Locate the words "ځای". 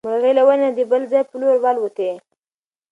1.11-1.23